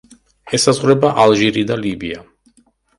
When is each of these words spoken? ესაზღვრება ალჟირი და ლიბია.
ესაზღვრება 0.59 1.13
ალჟირი 1.27 1.67
და 1.71 1.81
ლიბია. 1.85 2.29